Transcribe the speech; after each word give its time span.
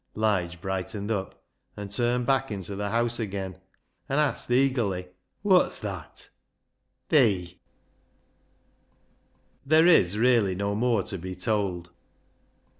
Lige 0.15 0.59
brightened 0.59 1.11
up 1.11 1.43
and 1.77 1.91
turned 1.91 2.25
back 2.25 2.49
into 2.49 2.75
the 2.75 2.89
house 2.89 3.19
again, 3.19 3.59
and 4.09 4.19
asked 4.19 4.49
eagerly 4.49 5.09
—"Wot's 5.43 5.77
that?"" 5.77 6.27
T/icer 7.09 7.57
There 9.63 9.85
is 9.85 10.17
really 10.17 10.55
no 10.55 10.73
more 10.73 11.03
to 11.03 11.19
be 11.19 11.35
told. 11.35 11.91